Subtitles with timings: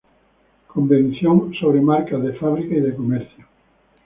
[0.65, 3.45] Convención sobre marcas de Fábrica y de Comercio.